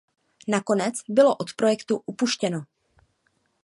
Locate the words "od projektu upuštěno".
1.35-2.65